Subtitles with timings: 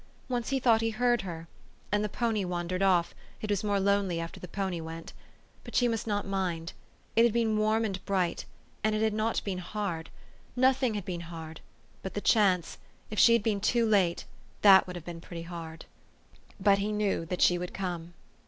[0.27, 1.47] Once he thought he heard her.
[1.91, 5.13] And the pony wandered off it was more lonely after the pony went.
[5.63, 6.73] But she must not mind.
[7.15, 8.45] It had been warm and bright;
[8.83, 10.09] and it had not been hard.
[10.55, 11.61] Nothing had been hard
[12.01, 12.79] but the chance
[13.11, 14.25] if she had been too late,
[14.63, 15.85] that would have been pretty hard.
[16.59, 18.15] But he knew that she would come.